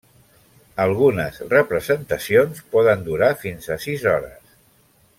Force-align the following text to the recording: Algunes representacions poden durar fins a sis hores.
Algunes 0.85 1.37
representacions 1.51 2.65
poden 2.77 3.05
durar 3.11 3.31
fins 3.47 3.71
a 3.77 3.79
sis 3.89 4.09
hores. 4.15 4.59